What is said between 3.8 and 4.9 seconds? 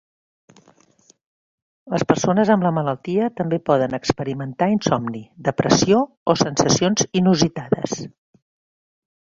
experimentar